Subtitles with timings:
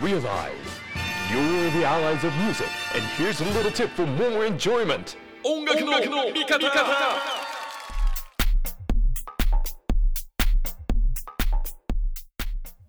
[0.00, 0.22] Realize
[1.28, 5.16] you're the allies of music, and here's a little tip for more enjoyment.
[5.42, 6.64] 音楽の味方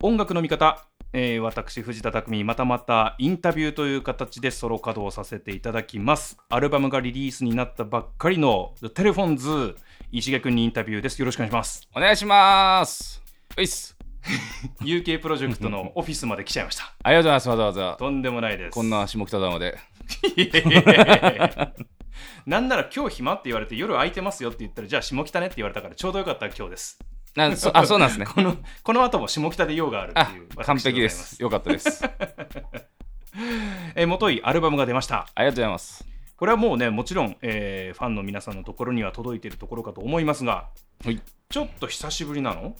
[0.03, 6.37] 音楽の見方、えー私藤田匠またまたインタビューという形でソロ稼働させていただきます。
[6.49, 9.75] アルバムがリリースになったばっかりの The Telephones
[10.11, 11.17] 石毛くんにインタビューです。
[11.17, 11.89] よろしくお願いします。
[11.95, 13.19] お願いします。
[13.57, 13.98] ういっす
[14.81, 16.93] UK プロジェクトのオフィスまで来ちゃいました。
[17.03, 17.95] ありがとうございますわざわざ。
[17.97, 18.73] とんでもないです。
[18.73, 19.77] こんな下北沢まで。
[22.45, 26.99] なんなら今日暇って言われて夜空いてますよって言ったらじゃあ下北ねって言われたからちょうどよかったら今日です。
[27.35, 28.25] なんそあそうなんですね。
[28.27, 31.41] このこの後も下北で用があるってあいう完璧です。
[31.41, 32.05] よかったです。
[32.05, 32.11] あ
[33.95, 35.27] えー、もといアルバムが出ました。
[35.37, 36.05] りがとうございます。
[36.35, 40.69] これはもうねもちろん、えーファンの皆さんのところには届いているところかと思いますが
[41.03, 41.21] はい。
[41.49, 42.75] ちょっと久しぶりなの？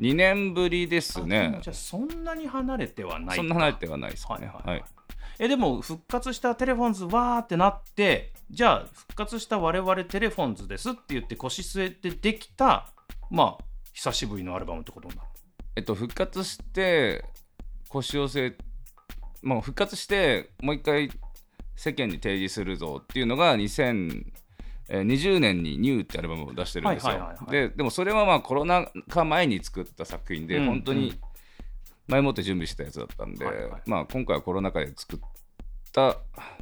[0.00, 1.48] 2年ぶりですね。
[1.48, 3.34] もじゃあそんなに離れてはないか。
[3.36, 4.46] そんな離れてはないですかね。
[4.46, 4.84] はいはい
[5.40, 12.92] えでも復活したテレフォンズわーってなってじゃあ復活した我々テレフォンズですって言って腰据えてできた
[13.30, 15.28] まあ久しぶりのアルバムってことになる。
[15.76, 17.24] えっと復活して
[17.88, 18.58] 腰を据え
[19.42, 21.08] もう復活してもう一回
[21.76, 23.56] 世間に提示するぞっていうのが
[24.88, 27.10] 2020年に「ニューってアルバムを出してるんですよ。
[27.10, 27.50] はいはいはいはい。
[27.50, 31.18] ででもそれはまあコロナ禍前に作った作品で、うん本当に
[32.06, 33.82] 前もって準備してたやつだったんで、はいはい。
[33.86, 35.20] まあ今回はコロナ禍で作っ
[35.92, 36.18] た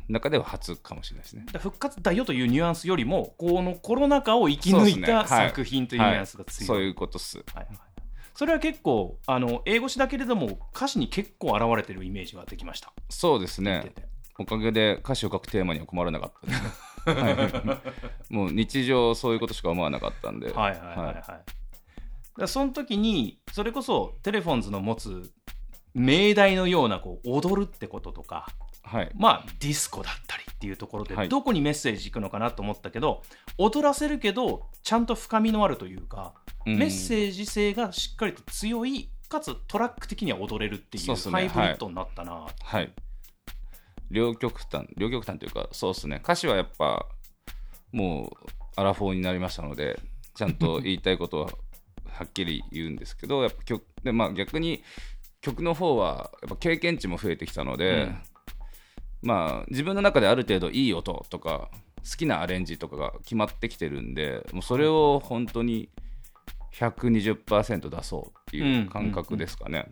[0.08, 1.46] 中では初かもしれないですね。
[1.58, 5.48] 復活だよというニュアンスよりもこのコロナ禍を生き抜いたはい。
[5.48, 7.38] 作品というニュアンスが強い、そういうことっす。
[7.38, 7.78] はいはい
[8.34, 12.92] それは結構あの英語詞だけれども歌詞に結構現れてるイメージができました。
[13.08, 13.94] そうですね。
[14.38, 16.68] おかげで歌詞を書くテーマには困らなかったですね
[17.06, 17.30] は
[18.30, 18.32] い。
[18.32, 21.14] もう日常そういうことしか思わなかったんで、はいはいはいはい。
[21.14, 21.42] だか
[22.36, 25.30] らその時にそれこそテレフォンズの持つ
[25.94, 28.46] 命題のようなこう踊るってこととか
[28.82, 29.10] はい。
[29.14, 31.28] まあディスコだったりっていうところではい。
[31.28, 33.22] どこにメッセージいくのかなと思ったけど、
[33.58, 36.34] 踊らせるけどちゃんと深みのあるというか、
[36.66, 36.78] うん。
[36.78, 42.92] メッセージ性がしっかりと強いかつトラック的には踊れるっていうハイブリッドになったな、はい
[44.10, 46.20] 両極端両極端というかそうですね。
[46.22, 47.06] 歌詞はやっぱ
[47.92, 49.98] もうアラフォーになりましたので
[50.34, 51.46] ちゃんと 言いたいことは
[52.10, 54.82] はっきり言うんですけどやっぱ曲で、まあ、逆に
[55.40, 58.22] 曲の方はやっぱ経験値も増えてきたので、うん。
[59.22, 61.70] まあ自分の中である程度いい音とか
[62.08, 65.90] 好きなアレンジとかが決まってきてるんでもうそれを本当に
[66.72, 69.86] 120%出そうっていう感覚ですかね、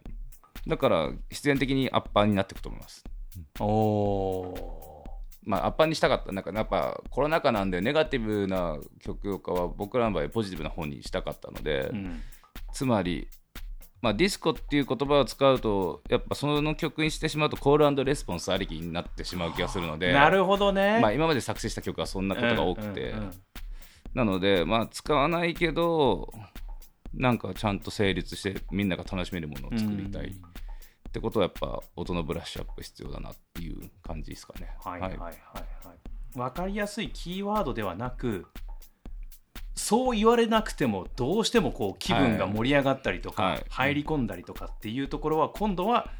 [0.66, 3.04] だから必然的にアッパーになっていくと思います
[3.60, 5.04] おお
[5.46, 6.32] まあ、アッパーにしたかった。
[6.32, 12.22] なんかやっぱコロナ禍なんでネガティブな曲とかは僕らの場合ポジティブな方にしたかったので、ー、うん。
[12.72, 13.28] つまり、
[14.00, 23.30] まあ、ディスコっていう言葉を使うとやっぱその曲にしてしまうとコールレスポンスありきになってしまう気がするのでなるほどね、まあ、今まで作成した曲はそんなことが多くて、うんうんうん。
[24.12, 26.30] なので、まあ、使わないけど
[27.14, 30.34] なんかちゃんと成立してみんなが楽しめるものを作りたい、
[31.14, 34.68] ってことはやっぱ音のブラッシュアップ必要だなっていう感じですかね。
[34.84, 35.34] はいはいはいはい。
[36.36, 38.46] 分かりやすいキーワードではなく
[39.76, 43.64] そう言われなくてもどうしてもこう気分が盛り上がったりとか、はい。
[43.68, 46.10] 入り込んだりとかっていうところは今度は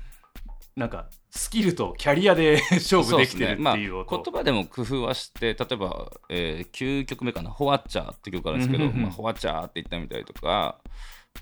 [0.77, 9.03] なんかスキルとキャリアで 勝負できてるってまあ、いう音言葉でも工夫はして例えば、えー9曲目かな「ホワッチャー」って曲あるんですけど「うんうんうん。
[9.03, 10.78] まあ、ホワッチャー」って言ったみたりとか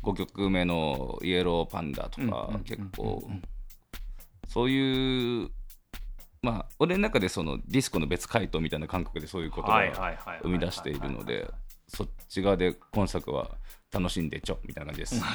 [0.03, 3.31] 5曲目の「イエローパンダ」とか、結構
[4.49, 5.51] そういう
[6.43, 9.79] まあ俺の中でそのディスコの別回答みたいな感覚でそういう言葉
[10.41, 11.49] を生み出しているので
[11.87, 13.53] そっち側で今作は
[13.93, 15.21] 楽しんでちょみたいな感じです。
[15.21, 15.35] は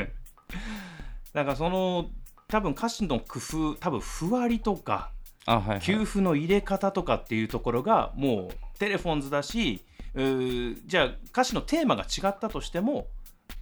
[0.00, 0.12] い。
[1.32, 2.10] だからその
[2.46, 5.10] 多分歌詞の工夫多分ふわりとか
[5.46, 5.80] あはいはい。
[5.80, 9.84] 給付の入れ方とかっていうところがもうテレフォンズだし
[10.14, 13.08] じゃあ歌詞のテーマが違ったとしても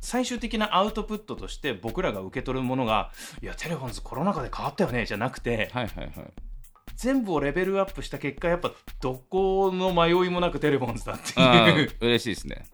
[0.07, 3.11] 最終的なアウトプットとして僕らが受け取るものが
[3.43, 6.33] いやテレフォンズコロナ禍で変わったよねじゃなくてはいはいはい。
[6.95, 8.71] 全部をレベルアップした結果やっぱ
[9.01, 11.89] どこの迷いもなくテレフォンズだってあいう。
[11.89, 12.67] ー嬉しいですね。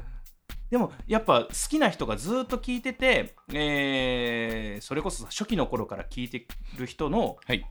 [0.70, 7.64] でもやっぱ好きな人がずっと聞いてて、えーそれこそ初期の頃から聞いてる人のはい。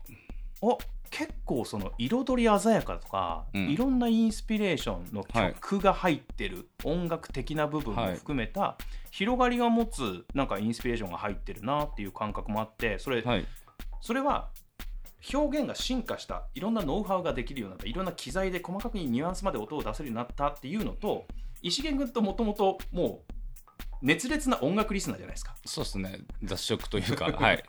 [0.60, 0.76] お
[1.10, 3.68] 結構その彩り鮮やかとか、うん。
[3.70, 8.76] いろんなインスピレーションのはい曲が入ってる、音楽的な部分も含めた、
[9.10, 13.46] 広がりが持つなんかインスピレーションが入ってるなっていう感覚もあってそれ,、はい。
[14.00, 14.50] それは
[15.32, 21.26] 表現が進化したいろんなノウハウができるようになったいろんな機材で細かくニュアンスまで音を出せるようになったっていうのと
[21.60, 23.32] 石毛君ともともともう
[24.02, 25.54] 熱烈な音楽リスナーじゃないですか。
[25.64, 26.20] そうですね。
[26.42, 27.62] 雑食というか はい。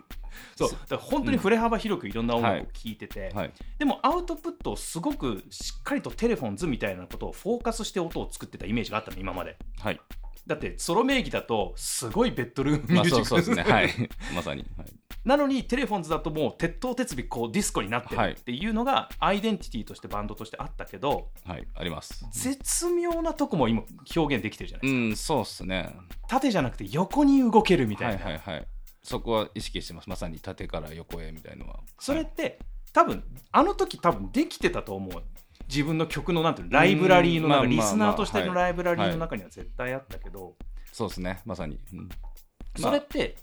[0.55, 0.71] そう。
[0.71, 3.53] だから本当に振れ幅広くいろんな音楽を聴いてて、はい。
[3.77, 9.57] でもアウトプットをすごくしっかりとテレフォンズみたいなことをフォーカスして音を作ってたイメージがあったの今まで。
[9.79, 9.99] はい
[10.49, 13.71] だってソロ名義だとすごいベッドルームまあミュージック、そうそうですね。
[13.71, 13.89] はい。
[14.33, 14.87] まさに、はい、
[15.23, 22.25] なのにテレフォンズだともう徹頭徹尾こうディスコになってるっていうのがアイデンティティとしてバンドとしてあったけどはい、あります。
[22.31, 23.83] 絶妙なとこも今
[24.15, 25.95] 表現できてるじゃないですか、うんそうっすね。
[26.27, 28.67] 縦じゃなくて横に動けるみたはいいな、はいはい。
[29.03, 30.09] そこは意識してます。
[30.09, 31.79] まさに縦から横へみたいのは。
[31.99, 32.57] それって
[32.91, 35.23] 多分あの時多分できてたと思う
[35.69, 38.55] 自分の曲のなんていうのライブラリーのまあまあまあリスナーとしてのはい。
[38.55, 40.55] ライブラリーの中には絶対あったけど、
[40.91, 42.09] そうですねまさに、うん。
[42.75, 43.35] それって、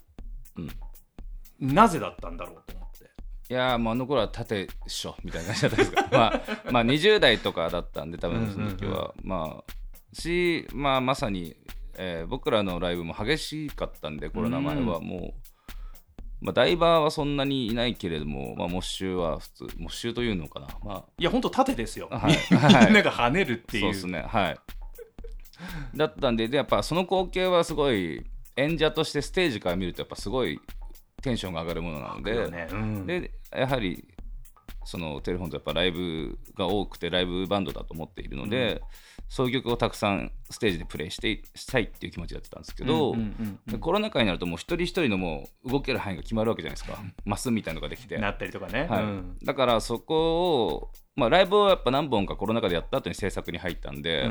[0.57, 1.73] うん。
[1.73, 3.05] なぜだったんだろうと思って。
[3.49, 9.73] いやーもうあの頃は縦っしょみたいな感じだったんですか まあまあ20代とかだったんで多分その時は、まあ
[10.13, 11.55] しまあまさに、
[11.97, 15.33] えー僕らのライブも激しかったんでコロナ前はもう、
[16.39, 20.67] まあ、ダイバーはそんなにいないけれども、まあ、モッシュは普通モッシュというのかな。
[20.83, 22.37] まいや本当縦ですよ、はい。
[22.51, 23.89] み はいんなが跳ねるっていう。
[23.89, 24.21] あそうですね。
[24.27, 24.59] はい。
[25.95, 28.23] だったんででやっぱその光景はすごい
[28.55, 30.59] 演者としてステージから見るとやっぱすごい
[31.23, 32.67] テンションが上がるものなので、ね。
[32.71, 33.07] うん。
[33.07, 34.07] でやはり
[34.85, 38.81] そのテレフォンズやっぱライブが多くてライブバンドだと思っているので、
[39.29, 43.15] そういう曲をたくさんステージでプレイしてしたいっていう気持ちでやってたんですけど、
[43.81, 46.97] コロナ禍になるともう一人一人のもう動ける範囲が決まるわけじゃないですか。
[47.25, 49.03] マスみたいなのができて、なったりとかね、はい。
[49.03, 49.37] うん。
[49.43, 54.29] だからそこを、まあ、ライブをやっぱ何本かコロナ禍でやった後に制作に入ったんで、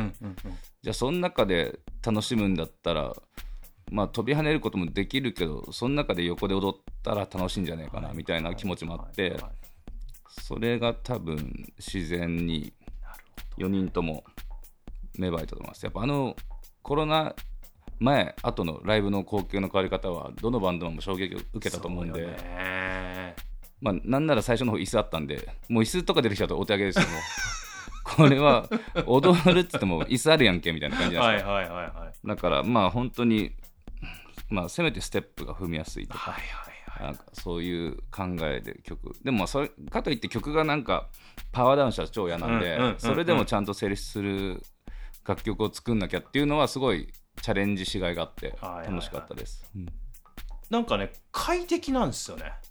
[0.83, 3.13] じゃあその中で楽しむんだったら
[3.91, 9.37] まあ飛び跳ねることもできるけどその中で横で踊ったら楽しいんじゃないかなみたいな気持ちもあって、
[10.43, 12.73] それが多分自然に
[13.59, 14.25] 4人とも
[15.19, 15.83] 芽生えたと思います。
[15.83, 16.37] やっぱあの
[16.83, 17.35] コロナ
[17.99, 22.37] 前後のライブの光景の変わり方はどのバンドも衝撃を受けたと思うんで、
[23.81, 27.21] まあなんなら最初の方椅子あったんでもう椅子とか出てきちゃうとお手上げですよもう。
[28.17, 28.69] これは
[29.07, 32.29] 踊るっつっても椅子あるやんけみたいな感じなんですか、はいはいはいはい。
[32.29, 33.53] だからまあ本当に
[34.49, 37.07] まあせめてステップが踏みやすいとか、はいはいはい。
[37.07, 39.13] なんかそういう考えで曲。
[39.25, 41.09] でもまあそれかといって曲がなんか
[41.53, 44.63] パワーダウンしたら超嫌なんで、それでもちゃんと成立する
[45.27, 47.13] 楽曲を作んなきゃっていうのはすごい
[47.43, 48.87] チャレンジしがいがあってはいはいはい。
[48.93, 49.87] 楽しかったです、うん。
[50.71, 52.45] なんかね快適なんですよね。
[52.45, 52.67] ありがとう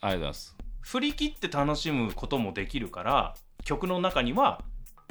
[0.00, 0.56] ございます。
[0.80, 3.34] 振り切って楽しむこともできるから
[3.64, 4.62] 曲の中には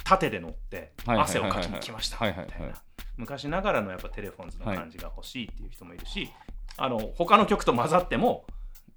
[0.03, 1.51] 縦で乗ってはいはい汗をはい。
[1.51, 2.15] はいかきに来ました。
[2.15, 2.61] みたいはいはい。
[2.61, 2.75] はいな。
[3.17, 6.29] 昔ながらのやっぱテレフォンズの感じが欲しいっていう人もいるし、
[6.77, 8.45] あの他の曲と混ざっても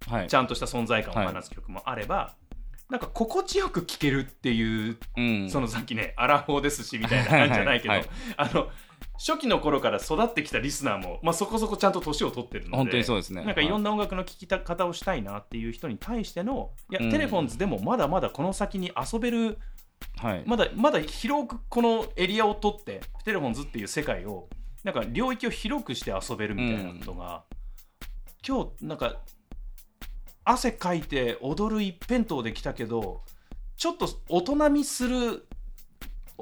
[0.08, 0.28] はい。
[0.28, 2.34] ちゃんとした存在感を放つ曲もあれば、
[2.90, 5.50] なんか心地よく聴けるっていううん。
[5.50, 8.10] そのさっきねアラフォーですしみたいな感じじゃないけど、はいはい。
[8.36, 8.68] あの
[9.18, 13.44] 初期の頃から育ってきたリスナーも、まあ、そこそこちゃんと年を取ってるので本当にそうですね。
[13.44, 13.68] なんかい。
[13.68, 17.10] ろんな、な音楽の聴き方をしたいなっていう人に対してのいや、うん。
[17.10, 19.58] テレフォンズでもまだまだこの先に遊べる
[20.16, 20.42] はい。
[20.46, 24.48] まだまだ広くこのエリアを取ってテレフォンズっていう世界を
[24.82, 27.44] なんか領域を広くして遊べるみたいなことが、
[28.46, 29.20] 今日なんか
[30.44, 33.22] 汗かいて踊る一辺倒で来たけど
[33.76, 35.46] ちょっと大人見する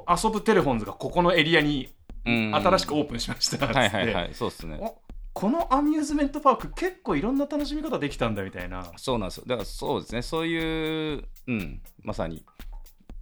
[0.08, 1.88] 遊ぶテレフォンズがここのエリアに
[2.28, 2.54] うん。
[2.54, 3.56] 新しくオープンしました。
[3.56, 4.34] っつって、はいはいはい。
[4.34, 4.78] そうですね。
[4.80, 4.98] お
[5.32, 8.84] このアミューズメントパーク結構いろんな楽しみ方できたんだみたいな。
[8.96, 9.44] そうなんですよ。
[9.46, 10.22] だからそうですね。
[10.22, 11.80] そういううん。
[12.02, 12.44] まさに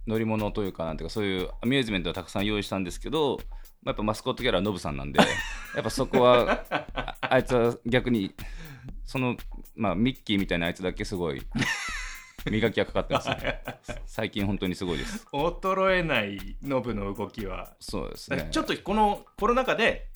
[0.07, 3.37] 乗り物というかなんていうかそういうアミューズメントをたくさん用意したんですけど、
[3.83, 5.19] まあ、やっぱマスコットキャラはノブさんなんで
[5.75, 8.33] やっぱそこは ああいつは逆に
[9.05, 9.37] その
[9.75, 11.41] まあミッキーみたいなあいつだけすごい
[12.49, 13.61] 磨きがかかってますね。
[14.05, 15.25] 最近本当にすごいです。
[15.31, 17.75] 衰えないノブの動きは。
[17.79, 18.47] そうですね。
[18.51, 20.09] ちょっとこのコロナ禍で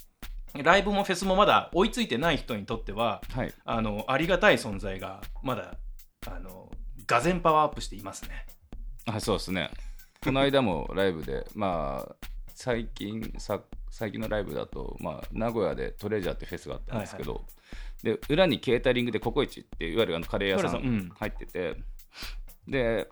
[0.53, 3.53] ライブもフェスもまだ追いついてない人にとってははい。
[3.65, 5.77] あのありがたい存在がまだ
[6.27, 6.71] あの
[7.05, 8.45] がぜんパワーアップしていますね。
[9.05, 9.71] はいそうですね。
[10.23, 17.45] この間もライブでまあ最近さ最近のライブだと、まあ、名古屋でトレジャーってフェスがあったんですけど、
[18.03, 21.75] で裏にケータリングでココイチっていわゆるあのカレー屋さん入ってて、
[22.67, 23.07] で、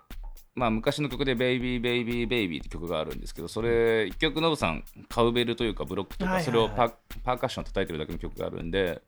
[0.55, 6.89] まあ、昔の曲で「ベイビーベイビーベイビー」って曲があるんですけどそれ一曲ノブさんカウベルというかブロックとかそれをパ,、
[7.23, 9.01] パーカッション叩いてるだけの曲があるんで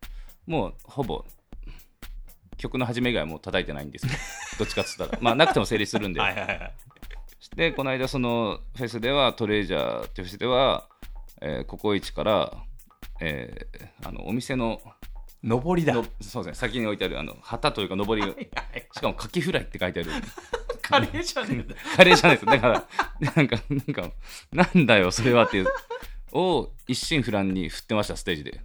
[0.45, 1.25] もうほぼ
[2.57, 4.13] 曲の始め以外はもう叩いてないんですよ。
[4.59, 5.19] どっちかっつったら。
[5.19, 6.19] まあなくても成立するんで。
[6.19, 6.73] はいはいはい。
[7.55, 10.88] でこの間そのフェスではトレジャーっていうフェスでは、
[11.41, 12.53] えーココイチから、
[13.19, 14.79] えーあのお店の
[15.43, 15.93] 上りだ。
[15.93, 16.69] のそうですね。
[16.69, 18.27] 先に置いてあるあの旗というか上りが
[18.93, 20.12] しかもカキフライって書いてある。
[20.81, 21.75] カレーじゃねえんだ。
[21.95, 22.88] カレーじゃないですだから
[23.36, 24.12] なんかなんか
[24.51, 25.67] なんだよそれはっていう。
[26.33, 28.62] を一心不乱に振ってましたステージで。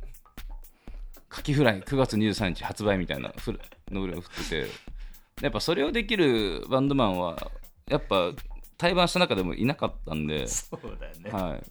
[1.28, 4.96] カキフライ9月23日発売みたいなフルノブルが振ってて。
[5.42, 7.50] やっぱそれをできるバンドマンは
[7.88, 8.32] やっぱ
[8.78, 11.62] 対バンした中でもいなかったんで、そうだよね、はい、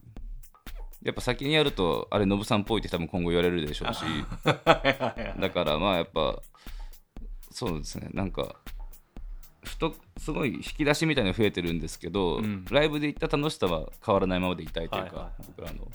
[1.06, 4.04] やっぱ先にやるとあれノブさんっぽいって多分今後言われるでしょうし。
[4.44, 6.42] だからまあやっぱ
[7.52, 8.10] そうですね。
[8.12, 8.56] なんか
[9.64, 12.66] ふとすごい引き出しみたいなの増えてるんですけど、うん。
[12.72, 15.34] ライブで行った楽しさは変わらないままでいたいというか、はいはいはい。
[15.48, 15.92] 僕らの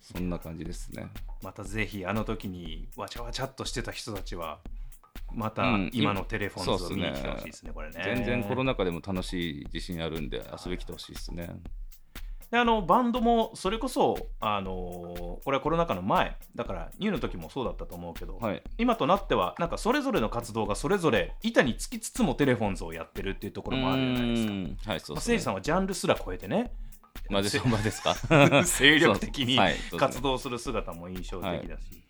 [0.00, 1.06] そんな感じですね。
[1.40, 4.58] またぜひあの時にわちゃわちゃっとしてた人たちは
[5.32, 8.02] またうん今のテレフォンズを見に来てほしいですねこれね。
[8.04, 11.50] 全然コロナ禍でも楽しい自信あるんで遊びに来てほしいですね
[12.54, 18.62] であのバンドもそれこそあのーこれはコロナ禍の前だからニューの時もそうだったと思うけど、はい。
[18.78, 24.52] 今となってはなんかそれぞれの活動がそれぞれ板につきつつもテレフォンズをやってるっていうところもあるじゃないですか。
[24.52, 24.76] うーん。
[24.86, 25.20] はいそうまあ、ですね。
[25.20, 26.72] せいじさんはジャンルすら超えてね。
[27.28, 28.14] まあでそんなですか？
[28.64, 29.98] 精力的にそうはいそうですね。
[29.98, 32.04] 活動する姿も印象的だし、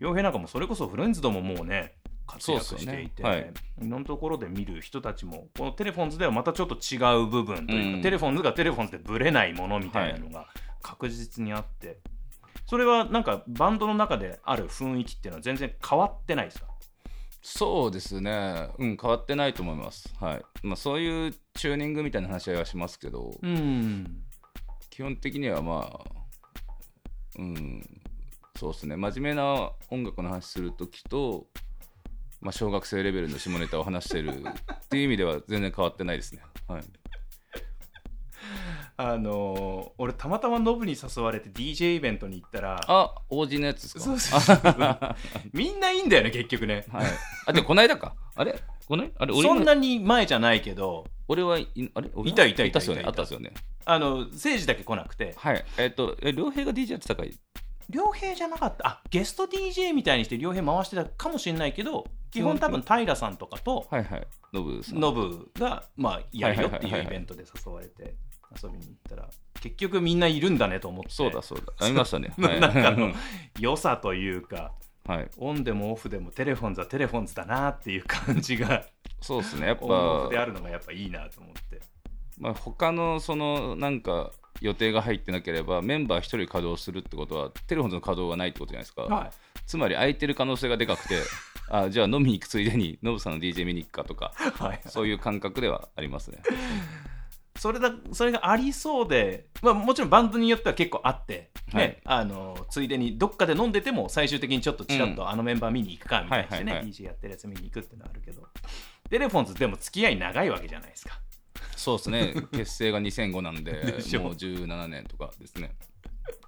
[0.00, 1.94] 洋平なんかもそれこそフレンズドももうね
[2.26, 3.52] 活躍していて、はい。
[3.82, 8.02] いろんなところで見る人たちもこのテレフォンズではまたちょっと違う部分というか、うん。
[8.02, 10.46] テレフォンズがテレフォンズでブレないものみたいなのが
[10.82, 11.98] 確実にあって、
[12.66, 16.66] それはなんかバンドの中である雰囲気っていうのは全然変わってないですか？
[17.42, 18.70] そうですね。
[18.78, 20.14] うん変わってないと思います。
[20.18, 20.42] はい。
[20.62, 24.24] まあそういうチューニングみたいな話はしますけど、うん。
[24.88, 26.10] 基本的にはまあ
[27.38, 28.00] うん。
[28.56, 28.96] そうですね。
[28.96, 31.46] 真面目な音楽の話するときと、
[32.44, 36.42] まあ、小学生レベルの下ネタを話してるっていう意味では全然変わってないですね。
[36.68, 36.82] はい。
[38.96, 44.00] あのー俺たまたまノブに誘われて DJ イベントに行ったらあ王子のやつですか？
[44.04, 45.16] そうそうそう。
[45.52, 46.84] みんないいんだよね結局ね。
[46.92, 47.06] はい。
[47.46, 48.14] あでもこの間か。
[48.36, 48.56] あれ？
[48.86, 51.06] このあれ俺そんなに前じゃないけど。
[51.26, 52.10] 俺はいあれ？
[52.14, 53.00] 俺いたいたいたいたっすよね。
[53.00, 53.52] いたいたあったっすよね。
[53.86, 55.34] あの政治だけ来なくて。
[55.38, 55.64] はい。
[55.78, 57.32] えっ、とえ両平が DJ やってたかい
[57.90, 58.88] 良平じゃなかった。
[58.88, 64.26] あゲスト DJ みたいにして良平回してたかもしれないけど基本多分平さんとかとはいはい。
[64.52, 65.00] ノブさん。
[65.00, 68.14] ノブがまあやるよってはいうイベントで誘われて
[68.62, 69.28] 遊びに行ったら
[69.60, 71.10] 結局みんないるんだねと思って。
[71.10, 71.72] そうだそうだ。
[71.78, 72.32] ありましたね。
[72.38, 73.12] なはいなんかの
[73.58, 74.72] 良さというか
[75.06, 75.28] はい。
[75.36, 78.84] オンでもオフでもテレフォンズはテレフォンズだなっていう感じが
[79.20, 79.66] そうですね。
[79.66, 81.80] やっオンオフであぱるのがやっぱいいなと思って。
[82.38, 89.30] まあ他のそのなんか予定が入ってなければメンバー1人稼働するってことはテレフォンズの稼働がないってことじゃないですか、はい。
[89.66, 91.18] つまり空いてる可能性がでかくて
[91.70, 94.80] あじゃあ飲みに行くついでにノブさんの DJ 見に行くかとかはい。
[94.86, 96.38] そういう感覚ではありますね。
[97.56, 102.00] それだそれがありそうで、まあ、もちろんバンドによっては結構あって、ねはい。
[102.04, 106.92] あのついでにどっかで飲んでても最終的にちょっとちらっとあのメンバー見に行くかみたいにしてね、はいはいはい。
[106.92, 108.42] DJ やってるやつ見に行くってのはあるけど
[109.08, 111.20] テレフォンズでも付き合い長いわけじゃないですか
[111.76, 112.34] そうですね。
[112.52, 113.72] 結成が2005なんで
[114.18, 115.74] もう17年とかですね。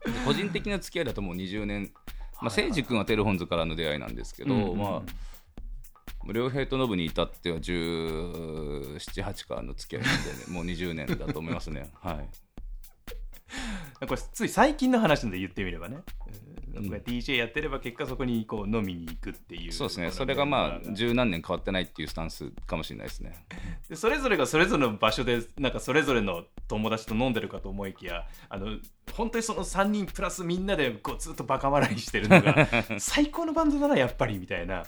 [0.05, 1.93] で個人的な付き合いだともう20年。
[2.41, 4.79] まあ誠司君はテレフォンズからの出会いなんですけど、うんうんうん。
[4.79, 11.91] まあ両平とノブに至っては1718からの付き合いなんで、ね、もう20年だと思いますね。
[12.01, 12.29] はい。
[14.07, 15.99] これつい最近の話で言ってみればね、
[16.81, 20.11] 僕が DJ やってれば結果そこにこう飲みに行くっていうそうですね。
[20.11, 23.47] それがまあ十何年変わってないっていうスタンスかもしれないですね。
[23.89, 28.79] でそれぞれがそれぞれの場所でなんかそれぞれの友達と飲んでるかと思いきやあの
[29.13, 32.69] 本当にその3人プラスみんなでこうずっとバカ笑いしてるのが
[32.99, 34.85] 最高のバンドだなやっぱりみたいな。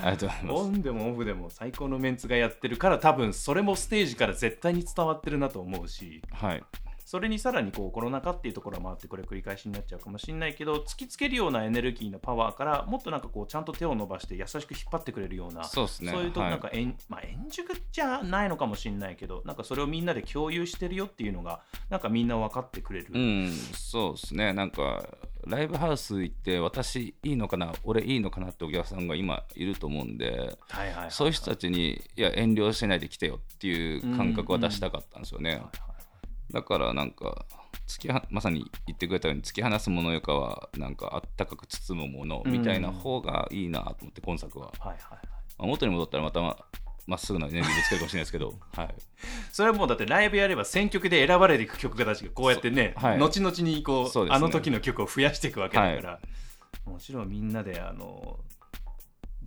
[0.00, 0.60] ありがとうございます。
[0.62, 6.22] オンでもオフでも最高のメンツがやってるから多分それもステージから絶対に伝わってるなと思うし。
[6.30, 6.62] はい
[7.12, 16.10] それにさらにこうコロナ禍っていうところもあってこれ繰り返しになっちゃうかもしれないけど突きつけるようなエネルギーのパワーからもっとなんかこうちゃんと手を伸ばして優しく引っ張ってくれるようなそうですね。
[16.10, 16.50] そういうとはい。
[16.50, 24.54] なんか円、まあ、円熟じゃないのかもしれないけどなんかそれをみんなで共有してるよっていうのがなんかみんな分かってくれる、うんそうですね。
[24.54, 25.06] なんか
[25.46, 35.91] ライブハウス行って私いいのかな俺いいのかなってお客さんが今いると思うんではいはいはいそういう人たちにいや遠慮しないで来てよっていう感覚は出したかったんですよね、はいはい
[36.52, 37.46] だからなんか
[37.88, 45.18] 突きはまさに言ってくれたように突き放すものよかはなんかあったかく包むものみたいな方がいいなと思って今作は、はいはいはい。
[45.58, 46.56] まあ元に戻ったらまたま
[47.06, 48.94] まっすぐなエネルギーでつけるかもしれないですけど、 はい、
[49.50, 53.18] それはもうだってライブやれば選曲で選ばれていく曲たちがこうやってね、はい。
[53.18, 54.30] 後々にこうね。
[54.30, 56.20] あの時の曲を増やしていくわけだから、
[56.84, 58.38] もちろんみんなであの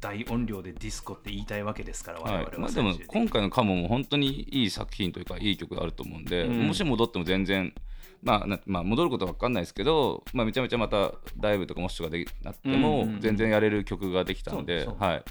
[0.06, 6.68] 大音量でディスコって言いたいわけですから、我々ははいまあ、でも今回のカモも本当にいい作品というかいい曲があると思うんで、うん。
[6.68, 7.74] もし戻っても全然、
[8.22, 13.20] まあなまあ、戻ることは分かんないですけど、まあ、めちゃめちゃまたライブとかもしとかでなってもうん。
[13.20, 15.10] 全然やれる曲ができたので、そうそう。
[15.10, 15.24] はい、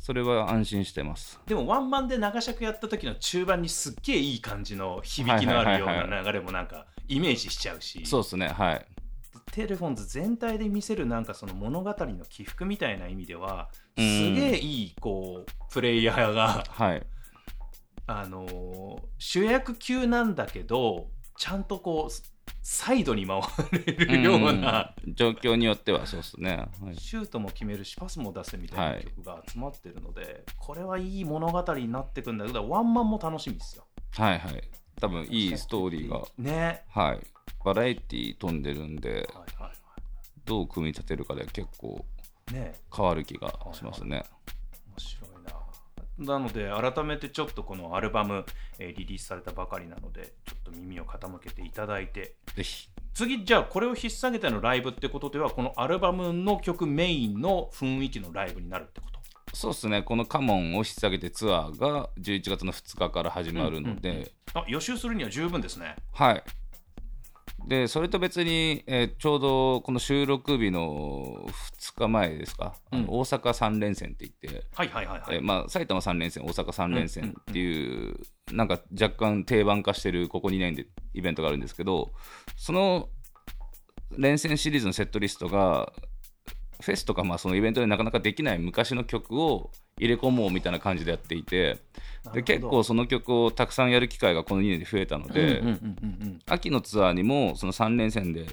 [0.00, 1.38] それは安心してます。
[1.46, 8.86] でもワンマンで長尺やった時の中盤にすっげえいい感じの響きのあるような流れもなんかイメージしちゃうし、そうですねはい。
[9.52, 17.02] テテレフォンズ全体で見せるなんかその物語の起伏みたいな意味ではすうんげえいいこうプレイヤーが、はい。
[18.06, 22.12] あのー主役級なんだけどちゃんとこう
[22.62, 23.40] サイドに回
[23.86, 26.96] れるような、うん状況によってはそうですね、はい。
[26.96, 29.04] シュートも決めるしパスも出せみたいはない。
[29.04, 33.86] 曲が集まってるので、これはいい物語になってくんだけどワンマンも楽しみですよ。
[34.18, 34.62] はいはい。
[35.00, 36.84] 多分いいストーリーがね。
[36.88, 37.20] はい。
[37.64, 39.72] バラエティ飛んでるんではいはい
[40.44, 42.04] どう組み立てるかで結構はい、
[42.52, 42.74] ね。
[42.94, 44.24] 変わる気がしますね、
[44.88, 45.30] 面白い
[46.26, 46.34] な。
[46.34, 48.44] なので改めてちょっとこのアルバム、
[48.78, 52.36] えーリリースされたばかりなのでちょっと耳を傾けていただいて。
[52.54, 52.88] ぜひ。
[53.14, 59.16] 次じゃあこれを引っ提げてのライブってことではこのアルバムの曲メインの雰囲気のライブになるってこと？
[59.54, 60.02] そうですね。
[60.02, 64.28] このカモンを引っ提げてツアーが11月の2日から始まるので、うんうんうん。
[64.54, 65.96] あ予習するには十分ですね。
[66.12, 66.42] はい
[67.66, 71.46] でそれと別に、えーちょうどこの収録日の
[71.80, 73.06] 2日前ですか、うん。
[73.08, 75.36] 大阪3連戦って言って、はいはいはいはい。
[75.36, 78.16] えーまあ、埼玉3連戦大阪3連戦っていう,、
[78.52, 82.12] なんか若干定番化してるここ2年でイベントがあるんですけど
[82.56, 83.08] その
[84.16, 85.92] 連戦シリーズのセットリストが
[86.80, 91.78] フェスとかまあそのイベントでなかなかできない昔の曲を入れ込もうみたいな感じでやっていて
[92.34, 95.62] で結構その曲をたくさんやる機会がこの2年で増えたので、
[96.46, 98.46] 秋のツアーにもその3連戦で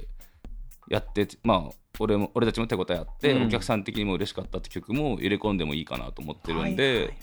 [0.89, 3.47] やってまあ俺も俺たちも手応えあって、うん。
[3.47, 7.13] お客さん的にも嬉しかったって曲も入れ込んでもいいかなと思ってるんで、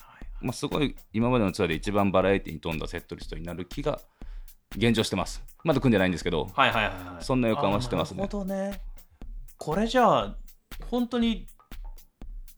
[0.40, 4.00] まあ、すごい今までのツアーで一番バラエティに富んだセットリストになる気が
[4.76, 5.42] 現状してます。
[5.64, 7.24] まだ組んでないんですけどはいはいはいはい。
[7.24, 8.18] そんな予感はしてますね。
[8.22, 8.80] あなるほどね。
[9.58, 10.36] これじゃあ
[10.90, 11.46] 本当に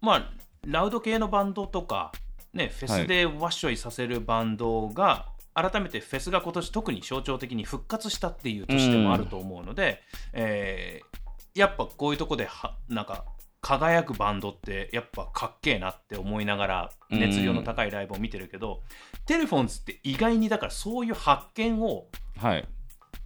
[0.00, 0.32] まあ
[0.66, 2.12] ラウド系のバンドとか
[2.52, 10.00] ねフェスでワッショイさせるバンドが、改めてフェスが今年特に象徴的に復活したっていう年でもあると思うので、
[10.32, 11.22] えー
[11.54, 13.24] やっぱこういうとこではなんか
[13.60, 17.20] 輝くバンドってやっぱかっけえなって思いながらうん。
[17.20, 18.80] 熱量の高いライブを見てるけど、
[19.26, 22.06] テレフォンズって意外にだからそういう発見を
[22.38, 22.68] はい。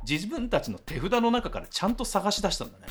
[0.09, 2.87] 自分たちの手札の中からちゃんと探し出したんだね。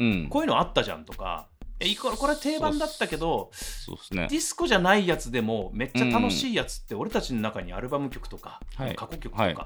[0.00, 0.28] うん。
[0.28, 4.26] こういうのあったじゃんとか、えいここれは定番だったけど、そうですね。
[4.30, 8.96] ディスコじゃないやつでもめっちゃ楽しいやつって俺たちの中にアルバム曲とか、はい。
[8.96, 9.56] 過去曲とか、はい。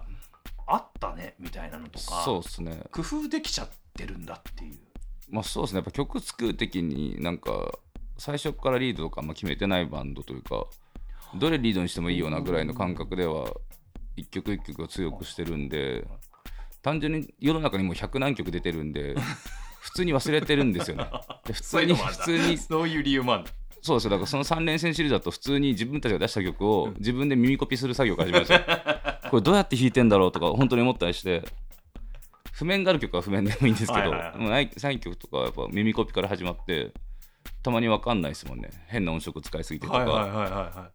[0.66, 2.84] あったねみたいなのとか、そうですね。
[2.92, 4.78] 工夫できちゃってるんだっていう。
[5.30, 5.78] まあそうですね。
[5.78, 7.78] やっぱ曲作る時になんか
[8.18, 10.66] 最初からリードとかあ決めてないバンドというか
[11.36, 13.52] どれリードにしてもいいようなぐらいの感覚では
[14.16, 16.06] 一曲一曲を強くしてるんで
[16.82, 19.16] 単純に世の中にもう100何曲出てるんで
[19.84, 21.04] 普通に忘れてるんですよね。
[21.44, 23.44] で普通に普通にそういう理由もある。
[23.82, 24.10] そうですよ。
[24.12, 28.60] だからその3連戦シリーズだと普通に自分たちが出した曲を自分で耳コピする作業が始まるんですよ。
[29.30, 31.42] これどうやって弾いてんだろうとか本当に思ったりして。
[32.52, 36.94] 譜面がある曲は譜面でもいいんですけど、はいもうない曲とかはやっぱ耳コピから始まって
[37.62, 38.70] たまに分かんないですもんね。
[38.86, 40.92] 変な音色使いすぎてとか、はいはいはいはいはっ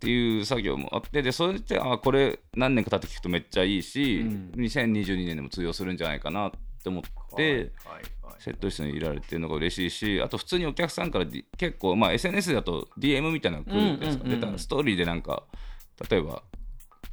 [0.00, 4.52] ていう作業もあってでそれってあこれ何年か経って聞くとめっちゃいいし、うん。
[4.56, 6.50] 2022年でも通用するんじゃないかなっ
[6.82, 7.36] て思っい。
[7.36, 7.66] て、はいはい
[8.22, 8.34] はい。
[8.38, 14.52] セットリストに入れられてるのが嬉しいしあと普通にお客さんから D 結構、まあ、SNS だと DM みたいなのが来るんですか、うんうんうんうん。
[14.52, 15.44] でストーリーでなんか
[16.10, 16.42] 例えば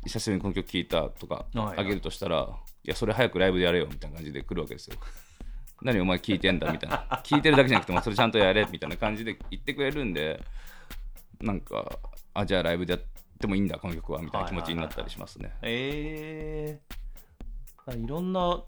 [0.05, 1.77] 久しぶりにこの曲聴いたとかはいはい。
[1.79, 2.47] あげるとしたら、
[2.83, 4.97] いやそれ早くライブでやれよみたいな感じで来るわけですよ。
[5.81, 7.05] 何お前聞いてんだみたいな。
[7.23, 10.41] 聞いてるだけじゃなくてもそれちゃんとやれみたいな感じで言ってくれるんで
[11.41, 11.99] なんか
[12.33, 13.01] あじゃあライブでやっ
[13.39, 18.61] てもいいんだこの曲はみたいな気持ちになったりしますね、えー、いろんな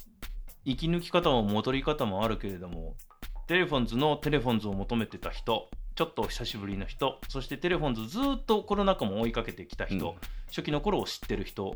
[0.65, 2.95] 息抜き方も戻り方もあるけれども
[3.47, 10.15] テレフォンズのテレフォンズを求めてた人ちょっと久しぶりの人そしてテレフォンズずっとコロナ禍も追いかけてきた人、うん。
[10.47, 11.75] 初期の頃を知ってる人、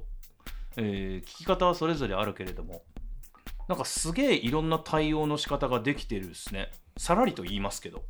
[0.77, 2.83] えー聞き方はそれぞれあるけれども
[3.67, 6.69] なんかすげえいろんな対応の仕方ができてるですね。
[6.97, 8.03] さらりと言いますけど。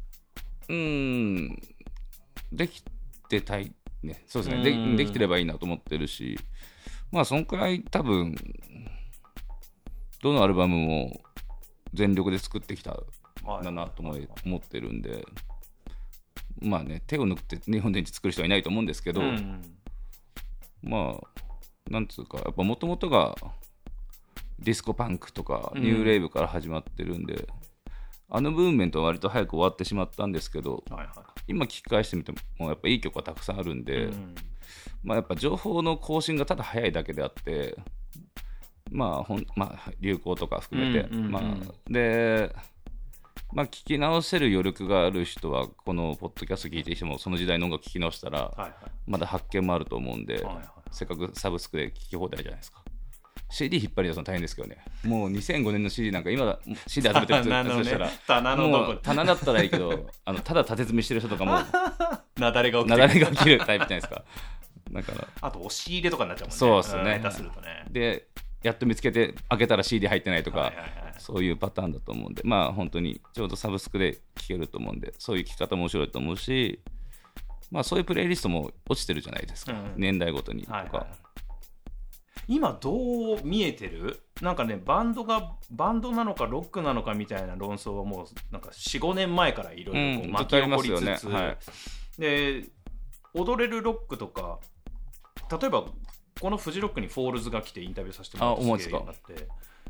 [0.68, 1.60] うーん。
[2.52, 2.84] でき
[3.30, 4.24] てたいね。
[4.28, 4.70] そうですね。
[4.70, 4.98] うん。
[4.98, 6.38] でできてればいいなと思ってるし。
[7.12, 8.36] まあそんくらい多分
[10.26, 11.22] どのアルバムも
[11.94, 15.24] 全力で作ってきたんだなと思い思ってるんで
[16.60, 19.62] まあね手を抜くって前提で作る人はいないと思うんですけど、うん
[20.82, 23.36] まあなんつうかやっぱもともとが
[24.58, 25.84] ディスコパンクとかうん。
[25.84, 27.48] ニューレイブから始まってるんで、
[28.30, 31.10] あのムーブメントは割と早く終わってしまったんですけどはいはい。
[31.48, 34.36] 今聞き返してみてもやっぱいい曲はたくさんあるんで、うん。
[35.04, 37.76] まあやっぱ情報の更新がただ早いだけであって
[38.92, 42.54] まあほんまあ流行とか含めて、まあで
[43.54, 48.74] まあ聞き直せる余力がある人はこのポッドキャスト聞いてしてもその時代の音楽聞き直したら
[49.08, 50.66] まだ発見もあると思うんで、はいはい。
[50.92, 52.82] せっかくサブスクで聞き放題じゃないですか。
[53.50, 54.78] CD 引っ張り出すの大変ですけどね。
[55.04, 61.60] もう2005年の CD なんか今だ CD 集めてる 人棚のとしたら、ね棚のもどこう棚だったらいいけど あのただ立て積みしてる人とかも
[62.38, 63.20] なだれが起きる。
[63.32, 64.24] 起きるタイプじゃないですか。
[64.92, 66.58] だからあと押し入れとかになっちゃうもんね。
[66.58, 67.18] そうっすね。
[67.18, 67.86] ん下手するとね。
[67.90, 68.28] で
[68.66, 71.16] やっと見つけて開けたら CD 入ってないとか、はいはいはい。
[71.20, 72.42] そういうパターンだと思うんで。
[72.44, 76.82] まあ本当にちょうどサブスクで聴けると思うんでそういう聴き方も面白いと思うし
[77.72, 81.08] まあそういうプレイリストも落ちてるじゃないですか、うん年代ごとにとか、はいはい
[82.48, 84.20] 今どう見えてる？
[84.40, 91.58] なんかねバンドがバンドなのかロックなのかみたいな論争はもうなんか45年前からいろいろうん巻き起こりつつ、ずっとありますよねはい。
[92.20, 92.70] で
[93.34, 94.60] 踊れるロックとか
[95.60, 95.86] 例えば
[96.40, 99.48] このフジロックにフォールズが来てインタビューさせてもらってあ思うんですかすげえなって、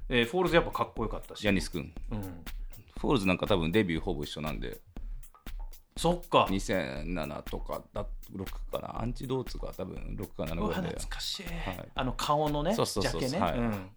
[0.10, 1.46] えーフォールズやっぱかっこよかったし。
[1.46, 1.92] ヤニス君。
[2.12, 4.80] うん、フォールズなんか多分デビューほぼ一緒なんで。
[5.98, 6.46] そっか。
[6.50, 8.06] 2007とかだ
[8.36, 9.02] 6かな。
[9.02, 10.88] アンチドーツが多分6か7うわぐらいで。
[10.90, 11.90] 懐かしい、はい。
[11.96, 13.20] あの顔のねそうそうそう。
[13.20, 13.58] ジャケね、はい。
[13.58, 13.90] うん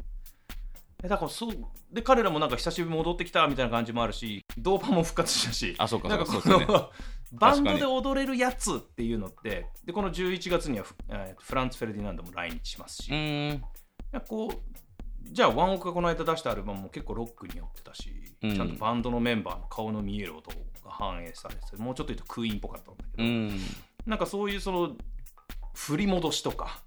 [1.04, 1.52] えだからそう
[1.92, 6.90] で彼らもなんか久しぶりに戻ってきたみたいな感じもあるしドーパも復活したしあそうかなんかの、
[7.32, 13.62] バンドで踊れるやつっていうのってでこの11月にはフ,、えーフランツ・フェルディナンドも来日しますし、うーん
[14.26, 14.58] こう
[15.30, 18.11] じゃあワンオクがこの間出したアルバムも結構ロックに寄ってたし、
[18.42, 18.54] うん。
[18.54, 23.61] ちゃんとバンドのメンバーの顔の見える音が反映されててもうちょっと言うとクイーンっぽかったんだけど、うん。
[24.06, 24.96] なんかそういうその
[25.74, 26.82] 振り戻しとか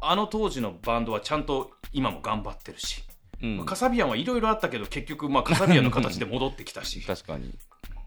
[0.00, 3.11] あの当時のバンドはちゃんと今も頑張ってるし、うん
[3.42, 7.02] まあカサビアンはいろいろあったけど結局まあカサビアンの形で戻ってきたし。
[7.06, 7.52] 確かに。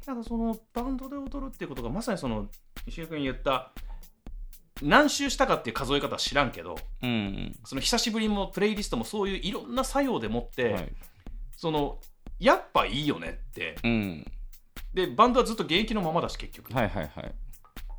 [0.07, 2.47] なんかそのバンドで踊るっていうことがまさにその
[2.85, 3.71] 石井君言った
[4.83, 10.93] 何周したかっていう数え方は知らんけどうんその久しぶりもプレイリストもそういういろんな作用でもって、はい。
[11.57, 11.99] その
[12.39, 13.77] やっぱいいよねって。
[13.83, 14.25] うん。
[14.93, 17.35] でバンドはずっと現役のままだし結局、はいはいはい。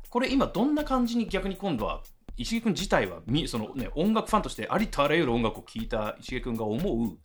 [0.09, 2.01] これ今どんな感じに逆に今度は
[2.37, 7.17] 石井君自体はみその、ね、音楽ファンとしてありとあらゆる音楽を聴いた石井君が思う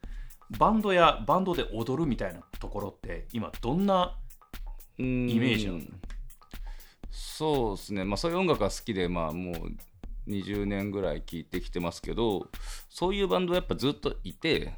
[0.58, 4.18] バンドやバンドで踊るみたいなところって今どんな
[4.98, 5.04] イイ
[5.38, 5.80] メージなの？
[7.10, 8.04] そうですね。
[8.04, 9.54] まあそういう音楽が好きでまあもう
[10.30, 12.48] 20年ぐらい聴いてきてますけど
[12.88, 14.74] そういうバンドはやっぱずっといて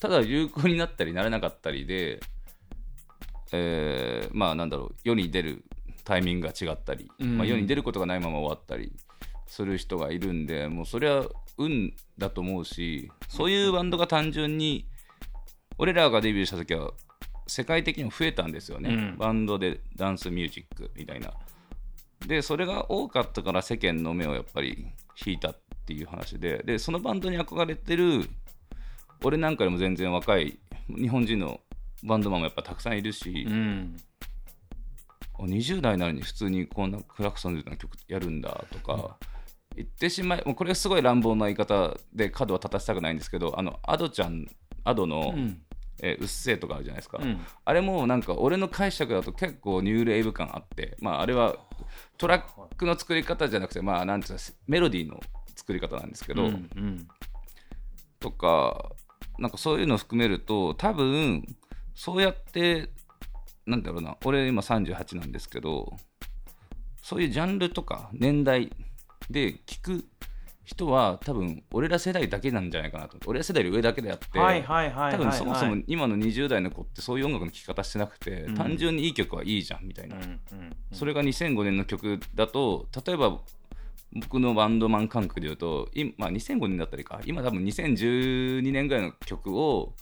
[0.00, 2.20] ただ流行になったりなれなかったりで
[3.52, 5.64] えーまあなんだろう世に出る
[6.04, 7.38] タイミングが違ったり、うん。
[7.38, 8.92] まあ、世に出ることがないまま終わったり
[9.50, 11.26] する人がいるんでもうそれは
[11.58, 14.86] 運だと思うしそういうバンドが単純に
[15.76, 16.92] 俺らがデビューした時は
[17.48, 19.18] 世界的にも増えたんですよね、うん。
[19.18, 21.32] バンドでダンスミュージックみたいな。
[22.24, 24.86] でそれが多かったから世間の目をやっぱり
[25.26, 26.62] 引いたっていう話で。
[26.64, 28.28] でそのバンドに憧れてる
[29.24, 31.60] 俺なんかよりも全然若い日本人の
[32.04, 33.96] バンドマンもやっぱたくさんいるし、うん。
[35.40, 39.16] あ20代なのに普通にこんなクラクソンズの曲やるんだとか、
[39.82, 44.46] 言ってしまいもうこれすごい乱暴な言い方で角は立たせたくないんですけどあのアドちゃん
[44.84, 45.62] アドの、うん。
[46.02, 47.40] えーうっせぇとかあるじゃないですか、うん。
[47.62, 51.56] あれもなんか俺の解釈だと結構ニューレイブ感あってまああれは
[52.16, 55.20] トラックの作り方じゃなくてまあなんていうかメロディーの
[55.54, 57.08] 作り方なんですけど、うんうん。
[58.18, 58.92] とか
[59.38, 61.44] なんかそういうのを含めると多分
[61.94, 62.88] そうやって
[63.66, 65.92] なんだろうな俺今38なんですけど
[67.02, 68.70] そういうジャンルとか年代
[69.28, 70.04] で聞く
[70.64, 73.18] 人は多分俺ら世代だけなんじゃないかなと。
[73.26, 74.26] 俺ら世代より上だけであって、
[75.16, 78.54] 多分そもそも今の20代の子ってそういう音楽の聴き方してなくて、うん。
[78.54, 80.40] 単純にいい曲はいいじゃんみたいな、うんうん
[80.92, 83.38] それが2005年の曲だと例えば
[84.12, 87.20] 僕のバンドマン感覚で言うと今、まあ、2005年だったりか。
[87.24, 89.94] 今多分2012年ぐらいの曲を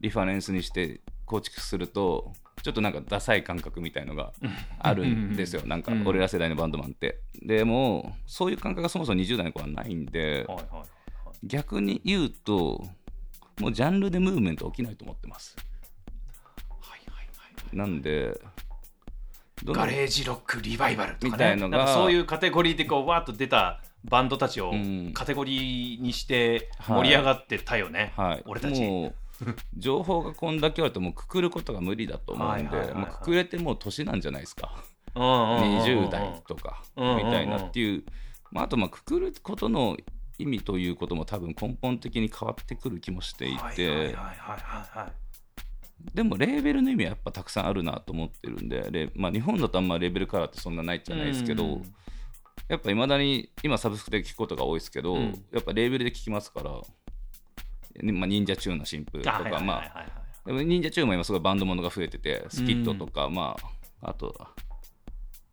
[0.00, 4.32] リファレンスにして構築するとちょっとなんかダサい感覚みたいのが
[4.78, 5.62] あるんですよ。
[5.66, 7.20] なんか俺ら世代のバンドマンって。
[7.42, 10.86] でもそういう感覚がそもそも20代の子はないんではいはいはい
[11.44, 12.84] 逆に言うと
[13.60, 15.56] もうジャンルでムーブメント起きないと思ってます。
[16.80, 18.40] はいはいはいなんで
[19.64, 25.12] ガレージロックリバイバルとか、ね、みたいのがなんかそういうカテゴリーでこうわーっと出たバンドたちをうん。
[25.14, 28.80] カテゴリーにしてはい盛り上がってたよね、はい、俺たち。
[28.80, 29.14] もう
[29.76, 34.72] 情報がこんだけあるともうくくることが無理だと思うんでくくれてもう年なんじゃないですか。
[35.14, 35.82] うんうんうんうん。
[35.82, 38.04] 20代とかみたいなっていう、
[38.50, 39.96] まあ、あとまあくくることの
[40.38, 44.14] 意味ということも多分根本的に変わってくる気もしていて、
[46.14, 51.94] でもレーベルの意味はやっぱたくさんあるなと思ってるんでレまあ、日本だとあんまレーベルカラーってそんなないじゃないですけど、うん
[52.68, 55.44] やっぱいまだに今サブスクで聞くことが多いですけど、うん。
[55.52, 56.80] やっぱレーベルで聞きますから、ね
[58.02, 63.56] まあ、忍者チューンの新風とか、まあはいはいはいでも忍者チューンも今すごいバンドものが増えててスキットとか、ま
[64.00, 64.32] ああと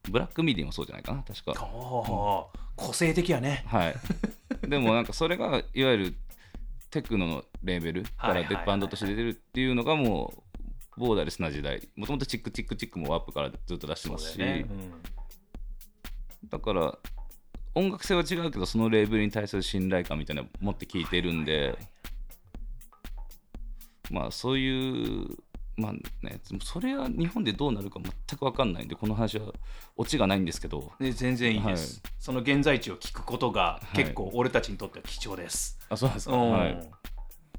[0.10, 1.66] ブラックミディもそうじゃないかな確か。
[1.66, 3.64] おー個性的やね。
[3.68, 3.96] はい。
[4.68, 6.14] でもなんかそれがいわゆる
[6.92, 8.54] テクノのレーベルかはいはいはいはい。
[8.54, 10.34] らデバンドとして出てるっていうのがも
[10.98, 11.88] うボーダーレスな時代。
[11.96, 14.66] もともとチックチックチックもワープからずっと出してますし。
[16.50, 16.98] だから
[17.74, 21.76] 音楽性は違うけどそのレーベルに対する信頼感みたいなの持って聞いてるんで
[24.13, 25.28] まあそういう
[25.76, 29.52] まあねそれは日本でどうなるか全く分かんないんでこの話は
[29.97, 30.91] オチがないんですけど。
[30.99, 32.13] 全然いいです、はい。
[32.19, 36.52] その現在地を聞くことがい結構俺たちにとっては貴重です、あそうなんですか、うん。
[36.52, 36.91] はい、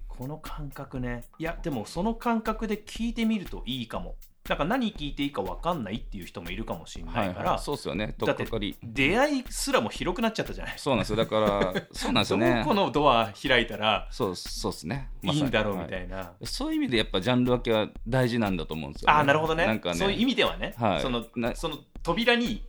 [0.06, 1.24] この感覚ね。
[1.40, 4.14] いやでもその感覚で聞いてみるといいかも
[4.46, 8.14] だから何聞いていいか分かんないっていう人もいるかもしれないから、はいはい、そうですよね。
[8.18, 8.76] とだっっかかり。
[8.82, 11.16] 出会いすらも広くなっちゃったじゃないそうなんですよ。
[11.16, 12.58] だからそうなんですよね。
[12.62, 19.66] どこのドア開いたらそうそうですね、いいんだろうみいたいな、そういう意味でやっぱジャンル分けは大事なんだと思うんですよ、ああなるほどね。
[19.66, 19.94] なんかね。
[19.96, 21.00] そういう意味ではね、はい。
[21.00, 22.62] そのなその扉に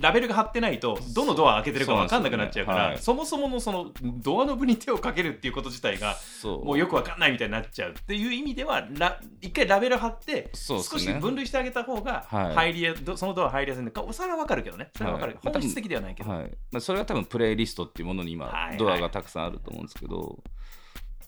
[0.00, 3.48] ラベルが貼ってないとどのドア開けてるか分かんなくなっちゃうからそ,、そうなんですよね。
[3.48, 12.54] もそものそのドアノブに手をかけるっていうこと自体がもうよく分かんないみたいになっちゃうっていう意味ではラ一回ラベル貼って少し分類してあげた方がはい。
[12.54, 14.90] 入りや、どそのドア入りやすいんでかそれは分かるけどね。
[14.96, 15.52] それは分かる、はい。
[15.52, 16.50] 本質的ではないけど、はい。
[16.72, 18.78] まあ、それは多分プレイリストっていうものに今、はいはい。
[18.78, 20.42] ドアがたくさんあると思うんですけど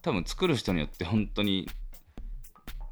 [0.03, 1.69] 多分作る人によって本当に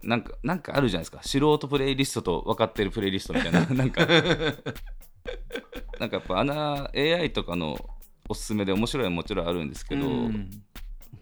[0.03, 1.21] なんかなんかあるじゃないですか。
[1.23, 3.67] 素人プレイリストと分かってるプレイリストみたいな。
[3.67, 4.07] なんか
[5.99, 7.91] なんかやっぱ穴 AI とかの
[8.29, 10.51] おすすめで面白いはもちろんあるんですけど、うん。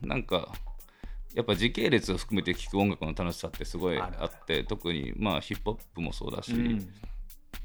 [0.01, 0.53] なんか
[1.35, 6.88] やっぱ時系列を含めて聴く音楽の楽しさってすごいあって特にまあヒップホップもそうだし、うん。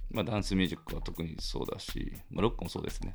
[0.10, 3.13] まあ、ダンスミュージックは特にそうだし、まあ、ロックもそうですね。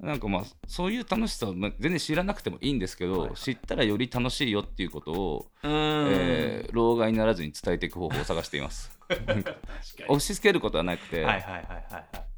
[0.00, 3.36] なんかまあそういう楽しさを、まあ、全然知らなくてもいいんですけど、はいはい。
[3.36, 5.72] 知ったらより楽しいよっていうことを、うん。
[5.72, 8.90] えー老害にならずに伝えていく方法を探しています。
[10.08, 12.31] 押し付けることはなくて、はいはいはいはいはい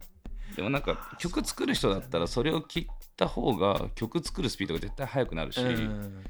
[0.54, 2.86] でもなんか曲作る人だったらそれを切っ
[3.16, 6.24] た方が曲作るスピードが絶対速くなるし、うん。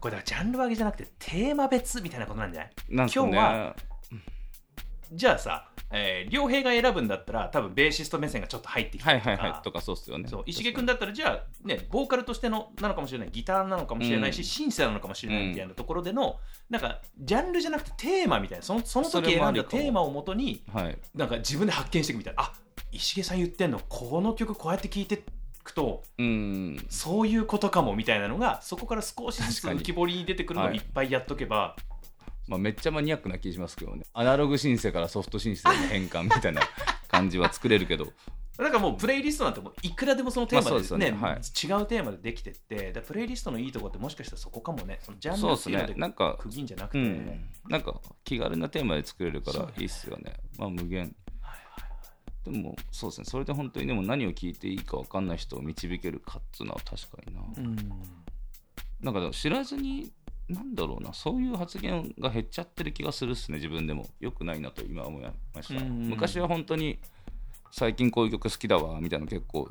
[0.00, 2.72] これだからジャンル分けじゃなくてテーマ別みたいなことなんじゃない？
[2.90, 3.28] なんかね。
[3.28, 3.76] 今日は
[5.12, 9.62] じゃあさ、えー、良平が選ぶんだったら多分ベーシスト目線がちょっと入ってきたりとか、はいはいはい。
[9.62, 10.28] とかそうっすよね。
[10.28, 13.30] そう石毛君だったらじゃあねボーカルとしてのなのかもしれない。
[13.30, 14.44] ギターなのかもしれないし、うん。
[14.44, 22.42] シンセなのかもしれないみたいなところでの、なんかジャンルじゃなくてテーマみたいなそのそのそ時選んだテーマをもとにはい、なんか自分で発見していくみたいな。
[22.42, 22.52] あ
[22.92, 25.22] 石毛さん言ってんのこの曲こうやって聴いて
[25.62, 26.86] くとうん。
[26.88, 31.76] そういうことかもみたいなのがそこから少しずつ浮き彫りに出てくるのをはいいっぱいやっとけば、
[32.48, 34.04] まあ、めっちゃマニアックな気しますけどね。
[34.14, 36.62] アナログシンセからソフトシンセへの変換みたいな
[37.08, 38.06] 感じは作れるけど。
[38.56, 41.10] だからもうプレイリストなんてもういくらでもそのテーマで,、ねですよね。
[41.10, 41.34] はい。
[41.34, 44.98] 違うテーマでできてってプレイリストのいいとこってもしかしたらそこかもね。
[45.02, 46.00] そのジャンそうですルっていうのでね。
[46.00, 47.50] なんか区切んじゃなくて、うん。
[47.68, 50.34] なんか気軽なテーマで作れるからいいっすよね。
[50.56, 51.14] まあ無限
[52.50, 53.24] でもそうですね。
[53.24, 57.76] それで本当にでも何を聞いていいか分かんない人を導けるかっていうのは確かにな、うん。
[59.00, 60.12] なんかでも知らずに
[60.48, 61.12] なんだろうな。
[61.12, 63.56] そういう発言が減っちゃってる気がするっすね。
[63.56, 65.22] 自分でもよくないなと今思い
[65.54, 66.08] ました、うん。
[66.08, 66.98] 昔は本当に
[67.72, 69.68] 最近こういう曲好きだわみたいなの結構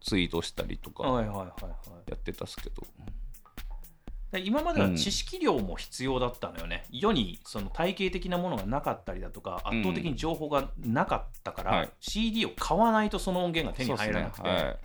[0.00, 1.70] ツイートしたりとかはいはいはいは
[2.06, 2.10] い。
[2.10, 2.88] やってたっすけど、で
[4.38, 11.90] 今までは知識量も必要だったのよね、世にその体系的なものがなかったりだとか圧倒的に情報がなかったから、はい。
[12.00, 14.76] CD を買わないとその音源が手に入らなくて、は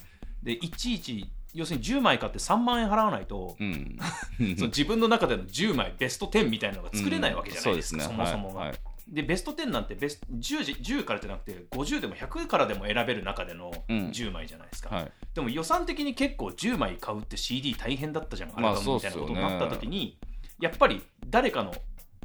[0.44, 0.46] い。
[0.46, 3.98] でいちいち要するに10枚買って3万円払わないと、うん。
[4.56, 8.10] その自分の中での10枚ベスト10みたいなのが作れないわけじゃないですか、うん。
[8.10, 8.60] そもそもが。
[8.62, 8.70] はい。
[8.70, 14.12] はいでベスト10なんてベス 10, じ10からじゃなくて50でも100からでも選べる中でのうん。
[14.12, 15.12] 10枚じゃないですか、はい。
[15.34, 20.18] でも予算的に結構10枚買うって CD 大変だったじゃん、アルまあバムみたいなことになった時に、
[20.60, 21.74] やっぱり誰かの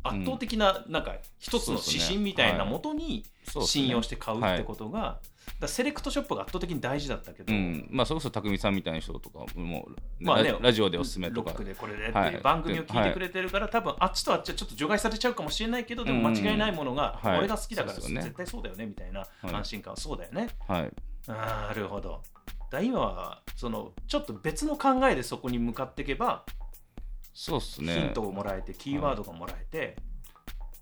[0.08, 3.24] 圧倒的ななんか一つの指針みたいなもとに
[3.64, 5.18] 信用して買うってことが、
[5.60, 9.88] だセレクトショップが圧倒的に大事だったけど、うん、まあそれこそ匠さんみたいな人とかも、
[10.20, 11.50] まあねララジオでおすすめとか。
[11.50, 19.54] ロックでこれでって番組を聞いてくれてるから、多分あっちとあっちはちょっと除外されちゃうかもしれないけどでも間違いないものが、俺が好きだから絶対そうだよねみたいなはい。
[19.54, 20.92] 安心感はそうだよね、はい。
[21.28, 22.22] なるほど。
[22.70, 26.44] だ今はそのちょっと別の考えでそこに向かっていけば、
[27.38, 27.92] そうっすね。
[27.92, 29.96] ヒントをもらえてキーワードがもらえて、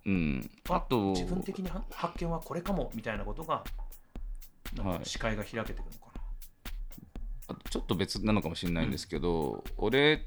[0.06, 0.50] うん。
[0.70, 3.64] あと自分的には発見はこれかもみたいなことが
[4.76, 6.12] なんはいか視界が開けてくるのか
[7.48, 10.26] あとちょっと別なのかもしれないんですけど、俺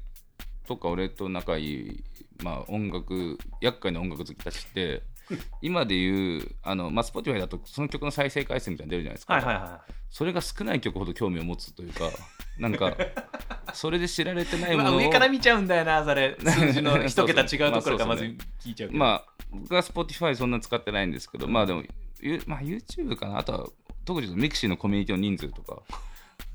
[0.66, 2.04] とか俺と仲いい、
[2.44, 5.04] まあ、音楽厄介な音楽好きたちって
[5.62, 12.10] 今で言うあの、まあ、Spotify だとその曲の再生回数みたいなの出るじゃないですか、な、はいはいはそれが少ない曲ほど興味を持つというか
[12.58, 12.96] なんか
[13.74, 16.36] それで知られてないい、ものをまあ上から見ちゃうんだよなそれ。
[16.40, 21.82] 数字の一桁違うところからまず聞いちゃうまあ僕は Spotify そんな使ってないんですけど、まあでも、
[22.20, 23.38] ゆまあ、YouTube かな。
[23.38, 23.66] あとは
[24.04, 25.82] 特に mixi のコミュニティの人数とか。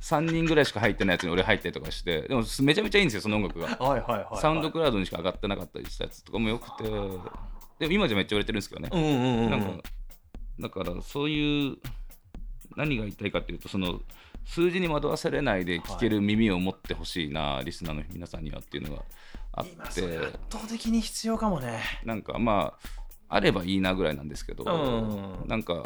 [0.02, 3.68] 3人ぐらいしか入ってないやつに俺入ったりとかしてでもめちゃめちゃいいんですよその音楽が。
[3.68, 4.42] はいはいはいはい。
[4.42, 6.84] サウンドクラウドにしか上がってなかったりしたやつとかもよくて
[7.84, 9.50] でも今じゃめっちゃ売れてるんですけどね。
[9.50, 9.84] なんか
[10.60, 11.78] だからそういう
[12.76, 14.02] 何が言いたいかっていうとその
[14.46, 19.04] 数字に惑わされないで聞ける耳を持ってほしいな、リスナーの皆さんにはっていうのが
[19.54, 21.82] あっ今それ圧て倒的に必要かもね。
[22.04, 22.74] なんかま
[23.30, 25.48] ああればいいなぐらいなんですけど、うん。
[25.48, 25.84] なんか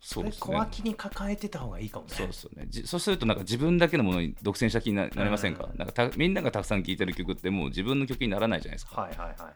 [0.00, 0.40] そうですね。
[0.40, 2.14] 小脇に抱えてた方がいいかもね。
[2.14, 2.66] そうですよね。
[2.68, 5.78] じそうするとなんか自分だけのものに独占した気にななりませんか,、うん。
[5.78, 9.02] なんかたみんながたくさん聴いてる曲ってもう自分の曲にならないじゃないですか。
[9.02, 9.54] はいはいはいはい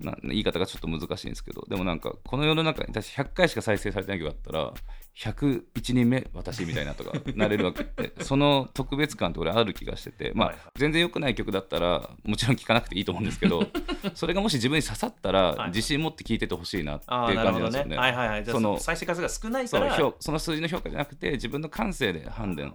[0.00, 4.72] な言い方がちょっと難しいんですけどでもなんかこの世の中に私100回しか再生されてない曲だったら
[5.16, 13.68] 101人目私みたいなとか なれるわけでその特別感って俺ある気がしててまあ全然良くない曲だったらもちろん聴かなくていいと思うんですけど
[14.14, 17.96] それがもし自分に刺さったはいら自信持って聴いててほしいなっていう感じなんですよね。
[17.96, 18.46] はいはいはい。
[18.46, 22.74] その再生数が少ないからそその数字の評価じゃなくて自分の感性で判断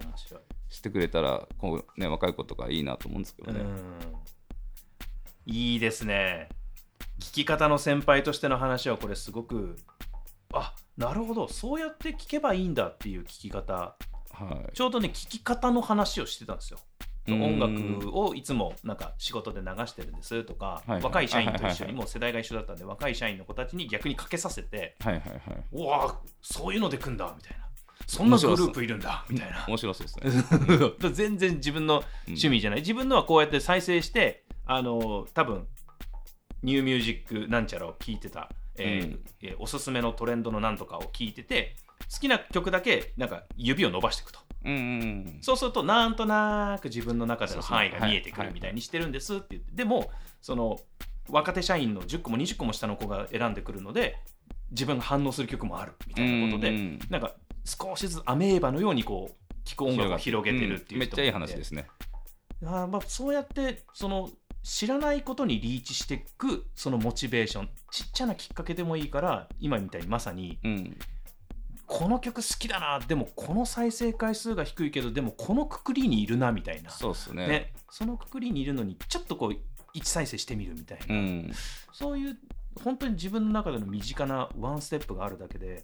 [0.69, 3.61] してくれたらこう、ね、若い子とかいいなと思うんですけどね。
[3.61, 3.69] うん。
[5.45, 6.49] いいですね
[7.19, 9.75] 聞き方の先輩としての話はこれすごく
[10.53, 11.47] あなるほど。
[11.47, 13.73] そうやって聞けばいいんだっていう聞き方。
[13.73, 13.95] は
[14.69, 14.75] い。
[14.75, 16.79] ちょうどね聞き方の話をしてたんですよ。
[17.27, 17.59] うん。
[17.59, 21.03] 音楽をいつもなんか仕事で流してるんですとか、はいはい。
[21.03, 25.41] 若い社員と一緒はいはいはいにもう世代が一緒だったんで若い社員の子たちに逆にかけさせてはいはいはい。
[25.71, 27.65] うわそういうので組んだみたいな。
[28.07, 29.65] そんなグループいるんだみたいな。
[29.67, 31.11] 面白そうですね。
[31.13, 35.67] 全然自分の趣味じゃない、自分のはこうやって再生してあの多分
[36.63, 39.19] ニューミュージックなんちゃらを聞いてた、えーうん。
[39.41, 41.75] えーおすすめのトレンドのなんとかを聞いてて
[42.11, 44.39] 好きな曲だけなんか指を伸ばしていくと。
[44.65, 50.09] うんうんそうするとなんとなく自分の中での範囲が見えてくるみたいにしてるんですって言って、でも
[50.41, 50.79] その
[51.29, 54.17] 若手社員の10個も20個も下の子が選んでくるので
[54.71, 57.33] 自分が反応する曲もあるみたいなことで、うんうんなんか
[57.65, 61.87] 少しずつアメーバのようにこう聴く音楽を広げてるっていう人もんめっちゃいい話ですね。
[62.65, 64.29] あーまあそうやってその
[64.69, 70.97] 知らないことにリーチしていくそのモチベーションちっちゃなきっかけでもいいから今みたいにまさにうん。
[71.87, 77.47] この曲好きだなでもこの再生回数が低いけどでもこのくくりにいるなみたいなそうですね。
[77.47, 81.51] ね、そのくくりにいるのにちょっとこう1再生してみるみたいな、うん。
[81.91, 82.37] そういう
[82.83, 85.83] 本当に自分の中での身近なワンステップがあるだけで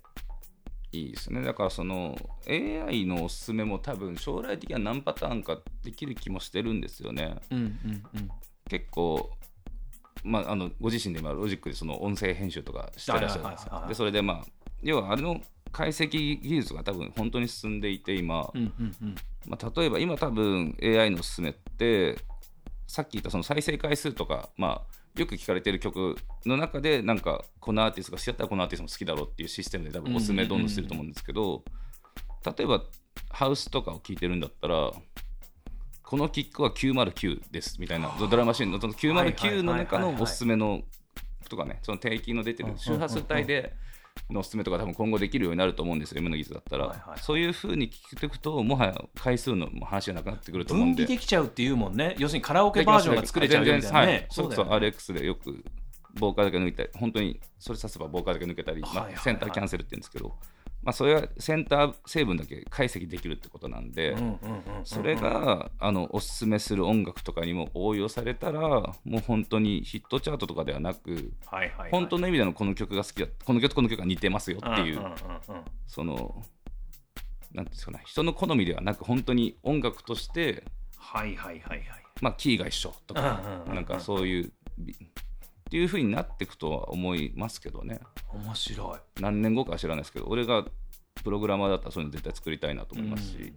[0.91, 1.41] いいですね。
[1.41, 2.15] だからその
[2.47, 7.35] AI のおすすめも多分将来的には何パターンかできる気もしてるんですよね。
[7.49, 8.29] うんうんうん
[8.69, 9.29] 結構、
[10.23, 14.45] まあ、あのご自身で今ロジックでその音声編集とかしてらっしゃるんですでそれでまあ
[14.81, 18.49] 要はあれの解析技術が多分本当に進んでいて今、
[19.45, 22.17] まあ、例えば今多分 AI のおすすめって
[22.87, 31.63] さっき言ったその再生回数とか、まあ、よく聞かれてる曲の中でなんかこのアーティストが好きだったらこのアーティストも好きだろうっていうシステムで多分おすすめどんどんしてると思うんですけど、
[32.45, 32.81] 例えば
[33.29, 34.91] ハウスとかを聴いてるんだったら
[36.05, 40.81] このキックは909ですみたいなドラマシーンのその909の中のおすすめの
[41.49, 43.73] とかねその定期の出てる周波数帯で
[44.29, 47.09] のおすすめとか多分今後できるようになると思うんですよ M の技術だったら、はいはい。
[47.11, 51.05] はいそういうふうに聞いていくともはや回数の話がなくなってくると思う分んで。
[51.05, 52.15] 離できちゃうっていうもんね。
[52.17, 55.63] 要するにカラオケバージョンが作れちゃうよみたいなはいね、それこそ RX でよく
[56.19, 59.23] ボーカルだけ抜いたり本当にそれさせばボーカルだけ抜けたり、まあはいはいはい。
[59.23, 60.35] センターキャンセルって言うんですけど、
[60.85, 64.15] まあ、それはセンター成分だけ解析できるってことなんで、
[64.83, 71.33] それがあのおすすめする音楽とかにも応用されたらもう本当にヒットチャートとかではなく
[71.89, 75.01] 本当の意味でのこの曲が好きだこの曲とこの曲が似てますよっていう、
[75.87, 76.43] その
[77.51, 80.65] なんていうんですかね人の好みではなく本当に音楽として
[80.97, 81.83] はいはいはいはい。
[82.21, 84.95] まあ、キーが一緒とかなんかそういうび
[85.67, 87.99] っていう風になっていくとは思いますけどね。
[88.33, 89.21] 面白い。
[89.21, 90.65] 何年後かは知らないですけど俺が
[91.23, 93.53] プログラマーだったらそういうの絶対作りたいなと思いますし、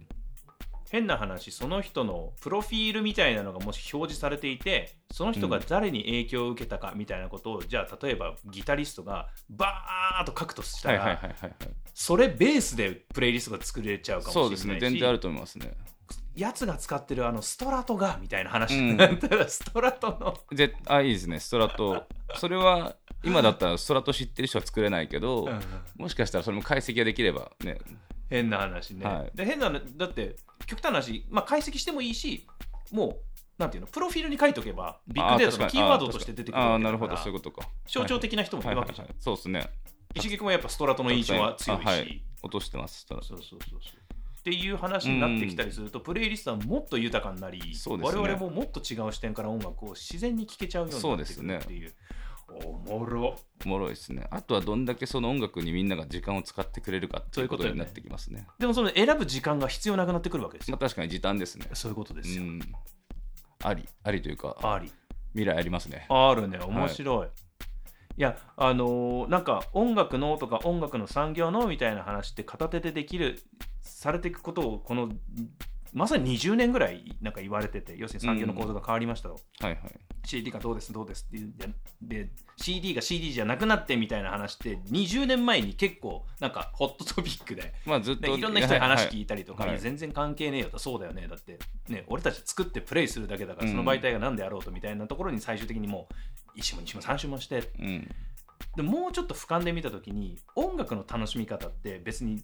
[0.89, 11.35] 変な話その人のプロフィールみたいなのがもし表示されていてその人が誰に影響を受けたかみたいなことを、じゃあ例えばギタリストがバーッと書くとしたら、
[11.93, 14.61] それベースでプレイリストが作れちゃうかもしれないし。
[14.61, 14.89] そうですね。
[14.89, 15.73] 全然あると思いますね
[16.39, 18.77] やつが使ってるあのストラトがみたいな話。
[18.77, 18.87] うん。
[18.91, 20.37] になったら、ストラトの。
[20.55, 21.39] ぜあいいですね。
[21.39, 22.05] ストラト。
[22.35, 25.47] それは今だったらストラト知ってる人は作れないけど、
[25.97, 27.79] もしかしたらそれも解析ができればね。
[28.29, 29.31] 変な話ね、はい。
[29.35, 30.35] で変な話だって
[30.67, 32.45] 極端な話、まあ、解析してもいいし
[32.91, 33.15] もう
[33.57, 37.17] なんていうのプロフィールに書いとけばビッグデータのキーワードとして出てくるああなるほど。
[37.17, 37.67] そういうことか。
[37.87, 39.15] 象徴的な人もいはいはいるわけじゃん、はい。
[39.19, 39.69] そうですね。
[40.13, 42.23] 石木君はやっぱストラトの印象は強いし、あはい。
[42.43, 43.27] 落としてますストラト。
[43.27, 44.08] そうそうそうそう
[44.39, 47.65] っていう話になってきたりすると、プレイリストはもっと豊かになり、ね。
[47.85, 51.93] 我々ももっと違う視点から音楽を自然に聴けちゃうようになってくるっていう。
[52.65, 53.35] おもろ。
[53.65, 54.27] おもろいですね。
[54.31, 58.47] あとはどんだけその音楽にみんなが時間を使ってくれるかっていうことになってきますね。
[58.57, 60.77] でもその選ぶ時間が必要なくなってくるわけですよ。
[60.79, 61.67] まあ確かに時短ですね。
[61.73, 62.59] そういうことですよ、うん。
[63.63, 64.91] ありありというかあり。
[65.33, 66.05] 未来ありますね。
[66.09, 66.59] あるね。
[66.59, 73.41] 面白い、い、やあのーなんか音楽のとか音楽の産業のみたいな話って片手でできる
[73.89, 75.09] されていくことをこの
[75.93, 79.79] まさに20年ぐらいなんか言われてて要するに産業の構造が変わりましたと、はいはい。
[80.25, 81.69] CD がどうですどうですっていうんで
[82.01, 87.73] で CD が CD じゃなくなってみたいな話って20年前に結構なんかホットトピックで。
[87.85, 89.75] まあずっとでいろんな人に話聞いてたりとか、はいい。
[89.75, 90.77] や全然関係ねえよと。
[90.77, 91.27] そうだよね。
[91.27, 93.71] だってね俺たち作ってプレイするだけだからうん。
[93.75, 96.07] その媒体が何であろうとみたいなところに最終的にも
[96.55, 97.71] う1週も2週も3週もして。
[97.79, 98.09] うん。
[98.75, 102.43] でもうちょっと俯瞰で見た時に音楽の楽しみ方って別に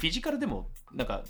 [0.00, 1.24] フィジカルでもなんか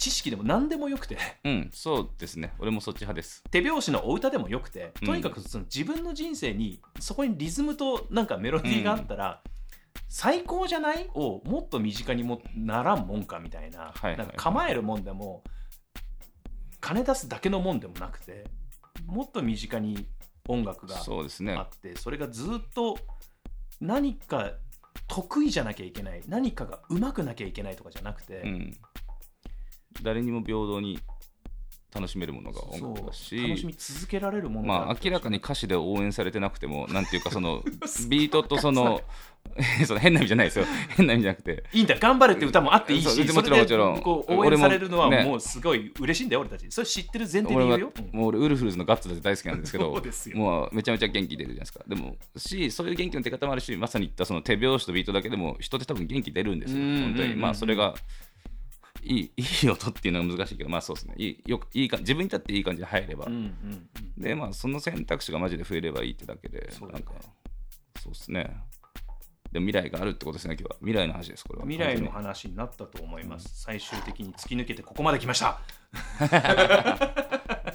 [0.00, 1.16] 知識でも何でもよくて。
[1.44, 2.52] うんそうですね。
[2.58, 3.44] 俺もそっち派です。
[3.52, 5.06] 手拍子のお歌でもよくてうん。
[5.06, 9.42] とにかくその自分の人生にそこにリズムとなんかメロディーがあったら、
[10.08, 11.08] 最高じゃない？
[11.14, 15.44] をもっと身近にもならんもんかみたいな,、なんか構えるもんでも
[16.80, 18.44] 金出すだけのもんでもなくて
[19.06, 20.08] もっと身近に
[20.48, 22.98] 音楽があってそれがずっと
[23.80, 24.52] 何か
[25.08, 26.22] 得意じゃなきゃいけない。
[26.28, 28.76] 何かがうまくなきゃいけないとかじゃなくて、うん。
[30.02, 30.98] 誰にも平等に
[31.94, 37.62] 楽しめるものが音楽だし楽しみ続けられるものまあ明らかに歌詞で応援されてなくてもなんていうかその
[38.08, 39.00] ビートとその
[39.86, 40.64] その変な意味じゃないですよ。
[40.96, 41.64] 変な意味じゃなくて。
[41.72, 44.00] いいんだ頑張れって歌もあっていいしもちろんもちろん。
[44.00, 46.66] こう応援されるのは俺もうすごい嬉しいんだよ俺たち。
[46.70, 48.18] それ知ってる前提で言うよ、うん。
[48.18, 49.90] もう俺ウルフルズのガッツで大好きなんですけど
[50.34, 51.84] もうめちゃめちゃ元気出るじゃないですか。
[51.86, 56.80] でもしそういう元気の出方もあるしまさに言ったその手拍子とビートだけでも人って多分元気出るんですよ。
[56.80, 57.02] うん。
[57.02, 57.36] 本当に。
[57.36, 57.94] まあそれが
[59.04, 61.14] いいいい音っていうのは難しいけどまあそうですね。
[61.16, 63.88] いいよくいいか自分にとっていい感じで入れば、うんうん
[64.18, 64.22] うん。
[64.22, 66.92] でまあその選択肢がマジで増えればいいってだけでそね。
[66.92, 67.12] なんか
[68.00, 68.56] そうですね。
[69.52, 70.76] でも未来があるってことですね今日は。
[70.80, 71.66] 未来の話ですこれは。
[71.66, 75.60] 未来の完話になったと思います、最終的に突き抜けてここまで来ました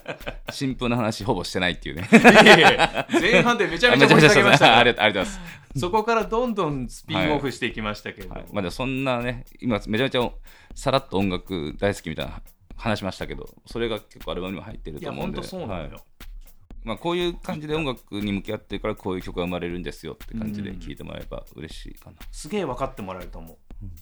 [0.52, 2.08] 新風の話ほぼしてないっていうね。
[2.12, 5.80] いやいや前半でめちゃめちゃ盛り下げましたありがとうありがとうございます。
[5.80, 10.32] そこからどんどんスピンオフしていきましたけれども、はい、まあでもそんなね、今めちゃめちゃ
[10.74, 12.42] さらっと音楽大好きみたいな
[12.76, 15.92] 話しましたけど、それが結構アルバムにも入ってると思うんで、本当そうなのよ、はい。
[16.84, 22.16] まあ、こういう感じで音楽に向き合ってるからこういう曲が生まれるんですよって感じで聴いてもらえば嬉しいかな。
[22.32, 23.58] すげえ分かってもらえると思う、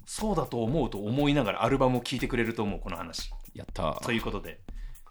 [0.05, 3.31] そうだと思うと思いながらアルバムを聴いてくれると思うこの話。
[3.53, 4.13] やったとー。
[4.13, 4.61] いうことで、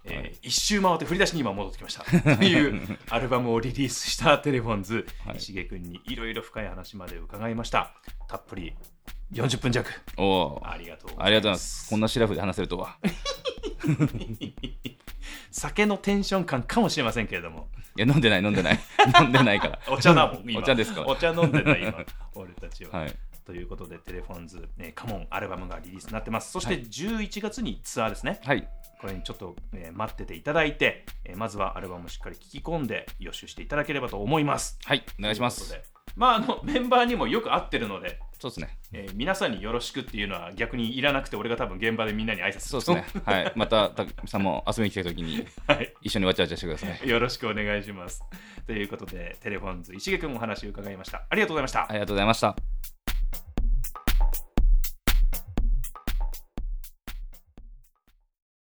[0.08, 2.36] え一周回って振り出しに今戻ってきました。
[2.36, 5.36] というアルバムをリリースしたテレフォンズ、はい。
[5.38, 7.92] 石毛君にいろいろ深い話まで伺いました。
[8.28, 8.74] たっぷり
[9.32, 9.90] 40分弱。
[10.16, 10.70] おー。
[10.70, 11.90] ありがとうありがとうございます。
[11.90, 12.98] こんなシラフで話せるとは。
[15.50, 17.68] 酒のテンション感かもしれませんけれども。
[17.96, 18.78] いや、飲んでない、飲んでない。
[19.20, 19.80] 飲んでないから。
[19.88, 20.60] お茶だもん今。
[20.60, 21.00] お茶ですか？
[21.00, 21.94] らお茶飲んでない今。
[22.34, 23.14] 俺たちは、はい。
[23.46, 26.50] ということでテレフォンズ、ね、カモンアルバムがリリースになってます。
[26.52, 28.68] そして11月にツアーですね、はい。
[29.00, 34.78] これにちょっと、えー待ってていただいて、えーまずはアルバムをしっかり聴き込んで予習していただければと思います。
[34.84, 35.04] はい。
[35.18, 35.78] お願いします。
[36.16, 38.78] まあ、あのメンバーにもよく合ってるので、そうですね。
[38.92, 43.22] えー皆さんによろしくっていうのは逆にいらなくて俺が多分現場でみんなに挨拶するそうですね。
[43.24, 43.52] はい。
[43.56, 47.08] また、たくさんも遊びに来た時にはい一緒にわちゃわちゃしてください。
[47.08, 48.22] よろしくお願いします。
[48.66, 51.24] ということで、テレフォンズ石毛君お話を伺いました。
[51.28, 51.92] ありがとうございましたあ。
[51.92, 52.95] りがとうございました。